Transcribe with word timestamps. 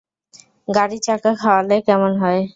গাড়ির 0.67 1.01
চাকা 1.05 1.31
খাওয়ালে 1.41 1.77
কেমন 1.87 2.11
হয়? 2.21 2.41